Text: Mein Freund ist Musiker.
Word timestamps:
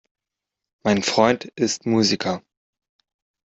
Mein 0.83 1.03
Freund 1.03 1.45
ist 1.55 1.85
Musiker. 1.85 2.41